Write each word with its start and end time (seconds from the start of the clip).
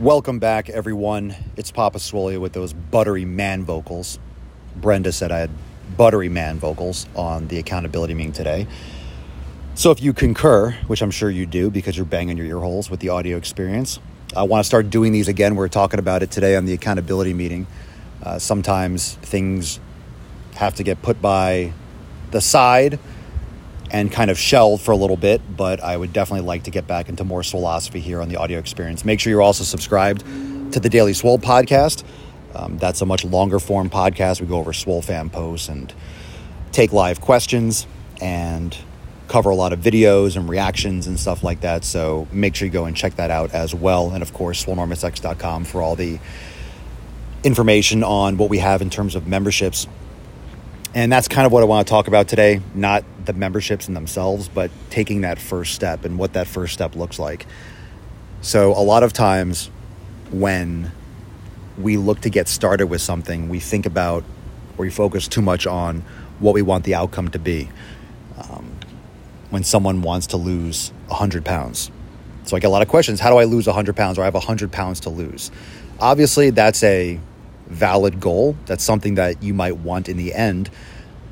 Welcome 0.00 0.38
back, 0.38 0.70
everyone. 0.70 1.36
It's 1.54 1.70
Papa 1.70 1.98
Swolia 1.98 2.40
with 2.40 2.54
those 2.54 2.72
buttery 2.72 3.24
man 3.26 3.62
vocals. 3.62 4.18
Brenda 4.74 5.12
said 5.12 5.30
I 5.30 5.38
had 5.38 5.50
buttery 5.96 6.30
man 6.30 6.58
vocals 6.58 7.06
on 7.14 7.46
the 7.48 7.58
accountability 7.58 8.14
meeting 8.14 8.32
today. 8.32 8.66
So 9.74 9.90
if 9.90 10.02
you 10.02 10.12
concur, 10.12 10.72
which 10.86 11.02
I'm 11.02 11.10
sure 11.10 11.30
you 11.30 11.46
do 11.46 11.70
because 11.70 11.96
you're 11.96 12.06
banging 12.06 12.36
your 12.36 12.46
ear 12.46 12.58
holes 12.58 12.90
with 12.90 13.00
the 13.00 13.10
audio 13.10 13.36
experience, 13.36 14.00
I 14.34 14.42
want 14.44 14.60
to 14.60 14.66
start 14.66 14.90
doing 14.90 15.12
these 15.12 15.28
again. 15.28 15.54
We're 15.54 15.68
talking 15.68 16.00
about 16.00 16.22
it 16.22 16.30
today 16.30 16.56
on 16.56 16.64
the 16.64 16.72
accountability 16.72 17.34
meeting. 17.34 17.66
Uh, 18.22 18.38
sometimes 18.38 19.14
things 19.16 19.78
have 20.54 20.74
to 20.76 20.82
get 20.82 21.02
put 21.02 21.20
by 21.20 21.74
the 22.30 22.40
side 22.40 22.98
and 23.92 24.10
kind 24.10 24.30
of 24.30 24.38
shelved 24.38 24.82
for 24.82 24.92
a 24.92 24.96
little 24.96 25.18
bit, 25.18 25.42
but 25.54 25.80
I 25.80 25.96
would 25.96 26.14
definitely 26.14 26.46
like 26.46 26.64
to 26.64 26.70
get 26.70 26.86
back 26.86 27.10
into 27.10 27.24
more 27.24 27.42
philosophy 27.42 28.00
here 28.00 28.22
on 28.22 28.30
the 28.30 28.36
audio 28.36 28.58
experience. 28.58 29.04
Make 29.04 29.20
sure 29.20 29.30
you're 29.30 29.42
also 29.42 29.64
subscribed 29.64 30.24
to 30.72 30.80
the 30.80 30.88
Daily 30.88 31.12
Swole 31.12 31.38
podcast. 31.38 32.02
Um, 32.54 32.78
that's 32.78 33.02
a 33.02 33.06
much 33.06 33.22
longer 33.22 33.58
form 33.58 33.90
podcast. 33.90 34.40
We 34.40 34.46
go 34.46 34.58
over 34.58 34.72
SwoleFam 34.72 35.30
posts 35.30 35.68
and 35.68 35.92
take 36.72 36.92
live 36.92 37.20
questions 37.20 37.86
and 38.20 38.76
cover 39.28 39.50
a 39.50 39.54
lot 39.54 39.74
of 39.74 39.80
videos 39.80 40.36
and 40.36 40.48
reactions 40.48 41.06
and 41.06 41.20
stuff 41.20 41.44
like 41.44 41.60
that. 41.60 41.84
So 41.84 42.26
make 42.32 42.54
sure 42.54 42.66
you 42.66 42.72
go 42.72 42.86
and 42.86 42.96
check 42.96 43.16
that 43.16 43.30
out 43.30 43.52
as 43.52 43.74
well. 43.74 44.10
And 44.10 44.22
of 44.22 44.32
course, 44.32 44.64
swolenormousx.com 44.64 45.64
for 45.64 45.82
all 45.82 45.96
the 45.96 46.18
information 47.44 48.02
on 48.02 48.38
what 48.38 48.48
we 48.48 48.58
have 48.58 48.80
in 48.80 48.88
terms 48.88 49.14
of 49.14 49.26
memberships 49.26 49.86
and 50.94 51.10
that's 51.10 51.28
kind 51.28 51.46
of 51.46 51.52
what 51.52 51.62
I 51.62 51.66
want 51.66 51.86
to 51.86 51.90
talk 51.90 52.06
about 52.06 52.28
today, 52.28 52.60
not 52.74 53.04
the 53.24 53.32
memberships 53.32 53.88
in 53.88 53.94
themselves, 53.94 54.48
but 54.48 54.70
taking 54.90 55.22
that 55.22 55.38
first 55.38 55.74
step 55.74 56.04
and 56.04 56.18
what 56.18 56.34
that 56.34 56.46
first 56.46 56.74
step 56.74 56.94
looks 56.94 57.18
like. 57.18 57.46
So, 58.42 58.72
a 58.72 58.82
lot 58.82 59.02
of 59.02 59.12
times 59.12 59.70
when 60.30 60.90
we 61.78 61.96
look 61.96 62.20
to 62.22 62.30
get 62.30 62.48
started 62.48 62.86
with 62.86 63.00
something, 63.00 63.48
we 63.48 63.58
think 63.58 63.86
about 63.86 64.24
or 64.76 64.84
we 64.84 64.90
focus 64.90 65.28
too 65.28 65.42
much 65.42 65.66
on 65.66 66.02
what 66.40 66.54
we 66.54 66.62
want 66.62 66.84
the 66.84 66.94
outcome 66.94 67.28
to 67.28 67.38
be. 67.38 67.70
Um, 68.36 68.72
when 69.50 69.64
someone 69.64 70.02
wants 70.02 70.28
to 70.28 70.36
lose 70.36 70.92
100 71.08 71.44
pounds. 71.44 71.90
So, 72.44 72.56
I 72.56 72.60
get 72.60 72.66
a 72.66 72.70
lot 72.70 72.82
of 72.82 72.88
questions 72.88 73.20
how 73.20 73.30
do 73.30 73.36
I 73.36 73.44
lose 73.44 73.66
100 73.66 73.96
pounds 73.96 74.18
or 74.18 74.22
I 74.22 74.24
have 74.26 74.34
100 74.34 74.70
pounds 74.70 75.00
to 75.00 75.10
lose? 75.10 75.50
Obviously, 76.00 76.50
that's 76.50 76.82
a 76.82 77.18
valid 77.72 78.20
goal. 78.20 78.56
That's 78.66 78.84
something 78.84 79.16
that 79.16 79.42
you 79.42 79.54
might 79.54 79.78
want 79.78 80.08
in 80.08 80.16
the 80.16 80.34
end. 80.34 80.70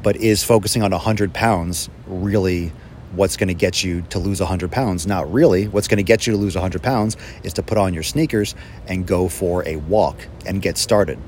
But 0.02 0.16
is 0.16 0.42
focusing 0.42 0.82
on 0.82 0.92
100 0.92 1.34
pounds 1.34 1.90
really 2.06 2.72
what's 3.12 3.36
going 3.36 3.48
to 3.48 3.54
get 3.54 3.82
you 3.82 4.02
to 4.02 4.18
lose 4.18 4.40
100 4.40 4.70
pounds? 4.70 5.06
Not 5.06 5.32
really. 5.32 5.68
What's 5.68 5.88
going 5.88 5.98
to 5.98 6.04
get 6.04 6.26
you 6.26 6.32
to 6.32 6.38
lose 6.38 6.54
100 6.54 6.82
pounds 6.82 7.16
is 7.42 7.52
to 7.54 7.62
put 7.62 7.78
on 7.78 7.92
your 7.94 8.02
sneakers 8.02 8.54
and 8.86 9.06
go 9.06 9.28
for 9.28 9.66
a 9.66 9.76
walk 9.76 10.26
and 10.46 10.62
get 10.62 10.78
started. 10.78 11.18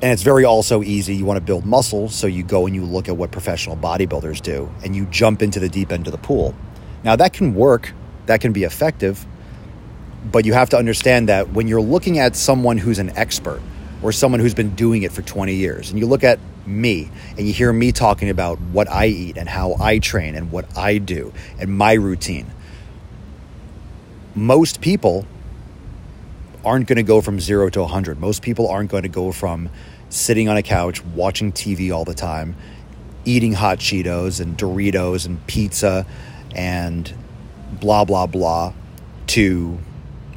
And 0.00 0.12
it's 0.12 0.22
very 0.22 0.44
also 0.44 0.82
easy. 0.82 1.16
You 1.16 1.24
want 1.24 1.38
to 1.38 1.44
build 1.44 1.66
muscle, 1.66 2.08
so 2.08 2.26
you 2.26 2.44
go 2.44 2.66
and 2.66 2.74
you 2.74 2.84
look 2.84 3.08
at 3.08 3.16
what 3.16 3.32
professional 3.32 3.76
bodybuilders 3.76 4.40
do 4.40 4.70
and 4.84 4.94
you 4.94 5.06
jump 5.06 5.42
into 5.42 5.58
the 5.58 5.68
deep 5.68 5.92
end 5.92 6.06
of 6.06 6.12
the 6.12 6.18
pool. 6.18 6.54
Now, 7.02 7.16
that 7.16 7.32
can 7.32 7.54
work, 7.54 7.92
that 8.26 8.40
can 8.40 8.52
be 8.52 8.64
effective, 8.64 9.26
but 10.30 10.44
you 10.44 10.52
have 10.52 10.70
to 10.70 10.76
understand 10.76 11.28
that 11.28 11.52
when 11.52 11.68
you're 11.68 11.80
looking 11.80 12.18
at 12.18 12.36
someone 12.36 12.78
who's 12.78 12.98
an 12.98 13.10
expert 13.16 13.60
or 14.02 14.12
someone 14.12 14.40
who's 14.40 14.54
been 14.54 14.74
doing 14.76 15.02
it 15.02 15.10
for 15.10 15.22
20 15.22 15.54
years, 15.54 15.90
and 15.90 15.98
you 15.98 16.06
look 16.06 16.22
at 16.22 16.38
me 16.68 17.10
and 17.36 17.46
you 17.46 17.52
hear 17.52 17.72
me 17.72 17.92
talking 17.92 18.28
about 18.28 18.60
what 18.60 18.88
I 18.90 19.06
eat 19.06 19.36
and 19.36 19.48
how 19.48 19.76
I 19.80 19.98
train 19.98 20.34
and 20.34 20.52
what 20.52 20.76
I 20.76 20.98
do 20.98 21.32
and 21.58 21.76
my 21.76 21.94
routine, 21.94 22.46
most 24.34 24.80
people 24.80 25.26
aren't 26.64 26.86
going 26.86 26.96
to 26.96 27.02
go 27.02 27.20
from 27.20 27.40
zero 27.40 27.70
to 27.70 27.80
100. 27.80 28.20
Most 28.20 28.42
people 28.42 28.68
aren't 28.68 28.90
going 28.90 29.04
to 29.04 29.08
go 29.08 29.32
from 29.32 29.70
sitting 30.10 30.48
on 30.48 30.56
a 30.56 30.62
couch 30.62 31.04
watching 31.04 31.52
TV 31.52 31.94
all 31.94 32.04
the 32.04 32.14
time, 32.14 32.56
eating 33.24 33.52
hot 33.52 33.78
Cheetos 33.78 34.40
and 34.40 34.56
Doritos 34.56 35.26
and 35.26 35.44
pizza 35.46 36.06
and 36.54 37.12
blah, 37.72 38.04
blah, 38.04 38.26
blah, 38.26 38.72
to 39.28 39.78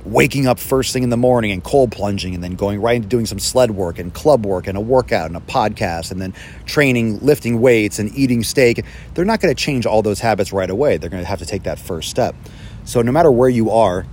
waking 0.06 0.48
up 0.48 0.60
first 0.60 0.94
thing 0.94 1.04
in 1.04 1.10
the 1.10 1.18
morning 1.18 1.52
and 1.52 1.64
cold 1.64 1.92
plunging 1.92 2.34
and 2.34 2.44
then 2.44 2.56
going 2.56 2.82
right 2.82 2.96
into 2.96 3.08
doing 3.08 3.26
some 3.26 3.40
sled 3.40 3.72
work 3.72 4.00
and 4.00 4.14
club 4.14 4.46
work 4.46 4.68
and 4.68 4.78
a 4.78 4.82
workout 4.82 5.28
and 5.28 5.38
a 5.38 5.42
podcast 5.42 6.12
and 6.12 6.22
then 6.22 6.34
training, 6.66 7.20
lifting 7.20 7.62
weights 7.62 8.00
and 8.00 8.16
eating 8.16 8.44
steak, 8.44 8.84
they're 9.14 9.26
not 9.26 9.40
going 9.40 9.54
to 9.54 9.64
change 9.64 9.86
all 9.86 10.02
those 10.02 10.20
habits 10.20 10.52
right 10.52 10.70
away. 10.70 10.98
They're 10.98 11.10
going 11.10 11.24
to 11.24 11.28
have 11.28 11.40
to 11.40 11.46
take 11.46 11.64
that 11.64 11.80
first 11.80 12.10
step. 12.10 12.36
So, 12.84 13.02
no 13.02 13.12
matter 13.12 13.32
where 13.32 13.50
you 13.50 13.70
are, 13.72 14.06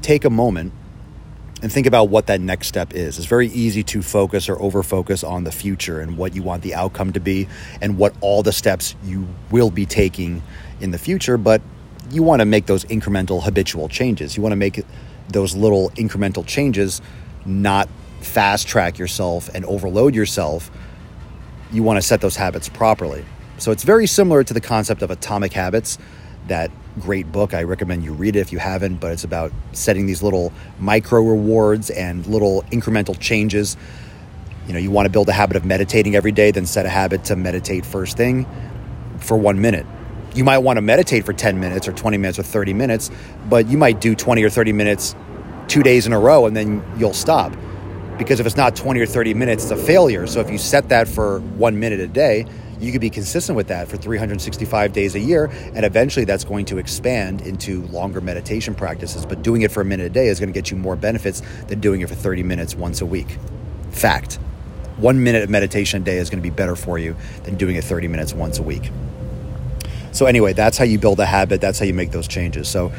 take 0.00 0.24
a 0.24 0.30
moment 0.30 0.72
and 1.62 1.72
think 1.72 1.86
about 1.86 2.08
what 2.08 2.26
that 2.26 2.40
next 2.40 2.66
step 2.66 2.92
is. 2.92 3.18
It's 3.18 3.26
very 3.26 3.46
easy 3.48 3.84
to 3.84 4.02
focus 4.02 4.48
or 4.48 4.60
over 4.60 4.82
focus 4.82 5.22
on 5.22 5.44
the 5.44 5.52
future 5.52 6.00
and 6.00 6.16
what 6.16 6.34
you 6.34 6.42
want 6.42 6.62
the 6.62 6.74
outcome 6.74 7.12
to 7.12 7.20
be 7.20 7.46
and 7.80 7.96
what 7.96 8.14
all 8.20 8.42
the 8.42 8.52
steps 8.52 8.96
you 9.04 9.28
will 9.50 9.70
be 9.70 9.86
taking 9.86 10.42
in 10.80 10.90
the 10.90 10.98
future, 10.98 11.38
but 11.38 11.62
you 12.12 12.22
want 12.22 12.40
to 12.40 12.44
make 12.44 12.66
those 12.66 12.84
incremental 12.84 13.42
habitual 13.42 13.88
changes. 13.88 14.36
You 14.36 14.42
want 14.42 14.52
to 14.52 14.56
make 14.56 14.84
those 15.28 15.56
little 15.56 15.90
incremental 15.90 16.46
changes, 16.46 17.00
not 17.46 17.88
fast 18.20 18.68
track 18.68 18.98
yourself 18.98 19.48
and 19.54 19.64
overload 19.64 20.14
yourself. 20.14 20.70
You 21.72 21.82
want 21.82 21.96
to 21.96 22.02
set 22.02 22.20
those 22.20 22.36
habits 22.36 22.68
properly. 22.68 23.24
So 23.56 23.72
it's 23.72 23.82
very 23.82 24.06
similar 24.06 24.44
to 24.44 24.52
the 24.52 24.60
concept 24.60 25.00
of 25.02 25.10
atomic 25.10 25.54
habits. 25.54 25.96
That 26.48 26.70
great 27.00 27.32
book, 27.32 27.54
I 27.54 27.62
recommend 27.62 28.04
you 28.04 28.12
read 28.12 28.36
it 28.36 28.40
if 28.40 28.52
you 28.52 28.58
haven't, 28.58 28.96
but 28.96 29.12
it's 29.12 29.24
about 29.24 29.50
setting 29.72 30.06
these 30.06 30.22
little 30.22 30.52
micro 30.78 31.22
rewards 31.22 31.88
and 31.88 32.26
little 32.26 32.62
incremental 32.64 33.18
changes. 33.18 33.76
You 34.66 34.74
know, 34.74 34.78
you 34.78 34.90
want 34.90 35.06
to 35.06 35.10
build 35.10 35.28
a 35.30 35.32
habit 35.32 35.56
of 35.56 35.64
meditating 35.64 36.14
every 36.14 36.32
day, 36.32 36.50
then 36.50 36.66
set 36.66 36.84
a 36.84 36.90
habit 36.90 37.24
to 37.24 37.36
meditate 37.36 37.86
first 37.86 38.18
thing 38.18 38.46
for 39.18 39.38
one 39.38 39.60
minute 39.60 39.86
you 40.34 40.44
might 40.44 40.58
want 40.58 40.76
to 40.76 40.80
meditate 40.80 41.24
for 41.24 41.32
10 41.32 41.60
minutes 41.60 41.86
or 41.88 41.92
20 41.92 42.16
minutes 42.16 42.38
or 42.38 42.42
30 42.42 42.72
minutes, 42.74 43.10
but 43.48 43.66
you 43.66 43.76
might 43.76 44.00
do 44.00 44.14
20 44.14 44.42
or 44.42 44.50
30 44.50 44.72
minutes 44.72 45.14
two 45.68 45.82
days 45.82 46.06
in 46.06 46.12
a 46.12 46.18
row 46.18 46.46
and 46.46 46.56
then 46.56 46.82
you'll 46.98 47.12
stop. 47.12 47.52
Because 48.18 48.40
if 48.40 48.46
it's 48.46 48.56
not 48.56 48.76
20 48.76 49.00
or 49.00 49.06
30 49.06 49.34
minutes, 49.34 49.64
it's 49.64 49.72
a 49.72 49.76
failure. 49.76 50.26
So 50.26 50.40
if 50.40 50.50
you 50.50 50.58
set 50.58 50.88
that 50.90 51.08
for 51.08 51.40
one 51.40 51.78
minute 51.78 52.00
a 52.00 52.06
day, 52.06 52.46
you 52.78 52.92
could 52.92 53.00
be 53.00 53.10
consistent 53.10 53.56
with 53.56 53.68
that 53.68 53.88
for 53.88 53.96
365 53.96 54.92
days 54.92 55.14
a 55.14 55.20
year. 55.20 55.46
And 55.74 55.84
eventually 55.84 56.24
that's 56.24 56.44
going 56.44 56.64
to 56.66 56.78
expand 56.78 57.40
into 57.42 57.82
longer 57.86 58.20
meditation 58.20 58.74
practices. 58.74 59.24
But 59.24 59.42
doing 59.42 59.62
it 59.62 59.70
for 59.70 59.80
a 59.80 59.84
minute 59.84 60.06
a 60.06 60.10
day 60.10 60.26
is 60.26 60.40
going 60.40 60.52
to 60.52 60.54
get 60.54 60.70
you 60.70 60.76
more 60.76 60.96
benefits 60.96 61.42
than 61.68 61.80
doing 61.80 62.00
it 62.00 62.08
for 62.08 62.14
30 62.14 62.42
minutes 62.42 62.74
once 62.74 63.00
a 63.00 63.06
week. 63.06 63.38
Fact. 63.90 64.34
One 64.98 65.22
minute 65.22 65.42
of 65.42 65.50
meditation 65.50 66.02
a 66.02 66.04
day 66.04 66.18
is 66.18 66.28
going 66.28 66.42
to 66.42 66.48
be 66.48 66.54
better 66.54 66.76
for 66.76 66.98
you 66.98 67.16
than 67.44 67.56
doing 67.56 67.76
it 67.76 67.84
30 67.84 68.08
minutes 68.08 68.34
once 68.34 68.58
a 68.58 68.62
week. 68.62 68.90
So, 70.12 70.26
anyway, 70.26 70.52
that's 70.52 70.78
how 70.78 70.84
you 70.84 70.98
build 70.98 71.20
a 71.20 71.26
habit. 71.26 71.60
That's 71.60 71.78
how 71.78 71.84
you 71.84 71.94
make 71.94 72.10
those 72.12 72.28
changes. 72.28 72.68
So, 72.68 72.92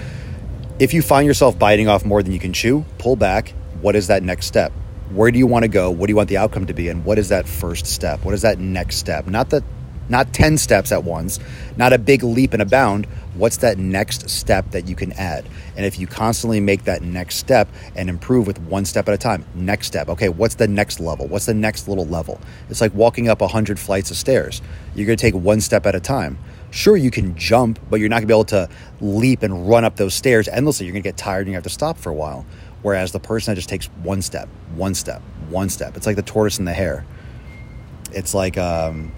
if 0.79 0.93
you 0.93 1.01
find 1.01 1.25
yourself 1.27 1.57
biting 1.57 1.87
off 1.87 2.05
more 2.05 2.21
than 2.23 2.31
you 2.31 2.39
can 2.39 2.53
chew, 2.53 2.83
pull 2.97 3.15
back. 3.15 3.53
What 3.81 3.95
is 3.95 4.07
that 4.07 4.23
next 4.23 4.47
step? 4.47 4.71
Where 5.11 5.29
do 5.29 5.37
you 5.37 5.45
want 5.45 5.63
to 5.63 5.69
go? 5.69 5.91
What 5.91 6.07
do 6.07 6.11
you 6.11 6.15
want 6.17 6.29
the 6.29 6.37
outcome 6.37 6.65
to 6.65 6.73
be? 6.73 6.89
And 6.89 7.05
what 7.05 7.19
is 7.19 7.29
that 7.29 7.47
first 7.47 7.85
step? 7.85 8.25
What 8.25 8.33
is 8.33 8.41
that 8.41 8.57
next 8.59 8.97
step? 8.97 9.27
Not 9.27 9.51
that 9.51 9.63
not 10.09 10.33
10 10.33 10.57
steps 10.57 10.91
at 10.91 11.03
once, 11.03 11.39
not 11.77 11.93
a 11.93 11.97
big 11.97 12.23
leap 12.23 12.53
and 12.53 12.61
a 12.61 12.65
bound. 12.65 13.05
What's 13.35 13.57
that 13.57 13.77
next 13.77 14.29
step 14.29 14.71
that 14.71 14.87
you 14.87 14.95
can 14.95 15.13
add? 15.13 15.45
And 15.75 15.85
if 15.85 15.97
you 15.97 16.07
constantly 16.07 16.59
make 16.59 16.83
that 16.83 17.01
next 17.01 17.37
step 17.37 17.69
and 17.95 18.09
improve 18.09 18.45
with 18.45 18.59
one 18.59 18.85
step 18.85 19.07
at 19.07 19.13
a 19.13 19.17
time, 19.17 19.45
next 19.55 19.87
step, 19.87 20.09
okay, 20.09 20.29
what's 20.29 20.55
the 20.55 20.67
next 20.67 20.99
level? 20.99 21.27
What's 21.27 21.45
the 21.45 21.53
next 21.53 21.87
little 21.87 22.05
level? 22.05 22.39
It's 22.69 22.81
like 22.81 22.93
walking 22.93 23.29
up 23.29 23.41
100 23.41 23.79
flights 23.79 24.11
of 24.11 24.17
stairs. 24.17 24.61
You're 24.93 25.07
going 25.07 25.17
to 25.17 25.21
take 25.21 25.35
one 25.35 25.61
step 25.61 25.85
at 25.85 25.95
a 25.95 25.99
time. 25.99 26.37
Sure, 26.73 26.97
you 26.97 27.11
can 27.11 27.37
jump, 27.37 27.77
but 27.87 27.99
you're 27.99 28.09
not 28.09 28.15
going 28.15 28.23
to 28.23 28.27
be 28.27 28.33
able 28.33 28.45
to 28.45 28.69
leap 28.99 29.43
and 29.43 29.69
run 29.69 29.83
up 29.83 29.95
those 29.95 30.15
stairs 30.15 30.47
endlessly. 30.47 30.87
You're 30.87 30.93
going 30.93 31.03
to 31.03 31.07
get 31.07 31.17
tired 31.17 31.41
and 31.41 31.49
you 31.49 31.53
have 31.53 31.63
to 31.65 31.69
stop 31.69 31.99
for 31.99 32.09
a 32.09 32.13
while. 32.15 32.47
Whereas 32.81 33.11
the 33.11 33.19
person 33.19 33.51
that 33.51 33.57
just 33.57 33.69
takes 33.69 33.85
one 34.01 34.23
step, 34.23 34.49
one 34.73 34.95
step, 34.95 35.21
one 35.49 35.69
step, 35.69 35.95
it's 35.95 36.07
like 36.07 36.15
the 36.15 36.23
tortoise 36.23 36.57
and 36.57 36.67
the 36.67 36.73
hare. 36.73 37.05
It's 38.11 38.33
like, 38.33 38.57
um, 38.57 39.11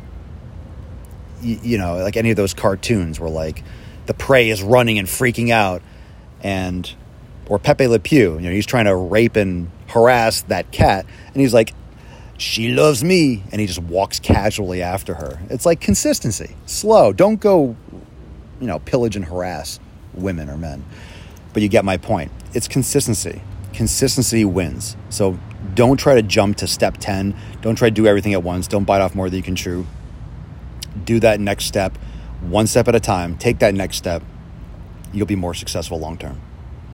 you, 1.42 1.58
you 1.64 1.78
know, 1.78 1.96
like 1.96 2.18
any 2.18 2.30
of 2.30 2.36
those 2.36 2.54
cartoons 2.54 3.22
where 3.22 3.30
like 3.30 3.64
the 4.06 4.14
prey 4.14 4.50
is 4.50 4.62
running 4.62 5.00
and 5.00 5.08
freaking 5.08 5.50
out, 5.50 5.82
and 6.42 6.94
or 7.48 7.58
Pepe 7.58 7.88
Le 7.88 8.00
Pew, 8.00 8.34
you 8.34 8.42
know, 8.42 8.52
he's 8.52 8.66
trying 8.66 8.86
to 8.86 8.96
rape 8.96 9.38
and 9.38 9.72
harass 9.88 10.42
that 10.42 10.72
cat, 10.74 11.06
and 11.28 11.42
he's 11.42 11.54
like, 11.54 11.74
she 12.38 12.74
loves 12.74 13.04
me 13.04 13.44
and 13.52 13.62
he 13.62 13.68
just 13.68 13.82
walks 13.82 14.20
casually 14.20 14.82
after 14.82 15.14
her. 15.14 15.40
It's 15.50 15.66
like 15.66 15.80
consistency. 15.80 16.56
Slow. 16.66 17.14
Don't 17.14 17.40
go 17.40 17.76
you 18.60 18.68
know 18.68 18.80
pillage 18.80 19.16
and 19.16 19.26
harass 19.26 19.80
women 20.14 20.50
or 20.50 20.58
men. 20.58 20.84
But 21.54 21.64
you 21.64 21.70
get 21.70 21.86
my 21.86 21.98
point. 21.98 22.32
It's 22.54 22.68
consistency. 22.68 23.42
Consistency 23.74 24.46
wins. 24.46 24.96
So 25.10 25.38
don't 25.74 25.98
try 25.98 26.16
to 26.16 26.22
jump 26.22 26.58
to 26.58 26.68
step 26.68 26.98
10 27.00 27.36
don't 27.62 27.76
try 27.76 27.90
to 27.90 27.94
do 27.94 28.06
everything 28.06 28.34
at 28.34 28.44
once. 28.44 28.68
Don't 28.68 28.84
bite 28.84 29.02
off 29.02 29.16
more 29.16 29.30
than 29.30 29.38
you 29.38 29.44
can 29.44 29.56
chew. 29.56 29.88
Do 31.04 31.20
that 31.22 31.40
next 31.40 31.66
step 31.66 31.98
one 32.42 32.68
step 32.68 32.88
at 32.88 32.96
a 32.96 33.00
time. 33.00 33.38
Take 33.38 33.60
that 33.60 33.74
next 33.74 33.98
step. 33.98 34.22
You'll 35.12 35.26
be 35.26 35.36
more 35.36 35.54
successful 35.54 36.00
long 36.00 36.18
term 36.18 36.42